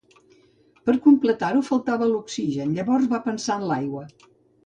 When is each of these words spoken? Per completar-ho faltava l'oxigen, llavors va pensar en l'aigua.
Per 0.89 0.93
completar-ho 1.01 1.59
faltava 1.67 2.09
l'oxigen, 2.13 2.71
llavors 2.79 3.07
va 3.13 3.23
pensar 3.27 3.59
en 3.61 3.67
l'aigua. 3.73 4.05